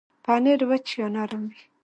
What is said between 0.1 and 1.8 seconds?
پنېر وچ یا نرم وي.